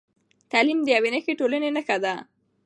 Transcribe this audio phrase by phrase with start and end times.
[0.51, 2.13] تعلیم د یوې ښې ټولنې نښه ده.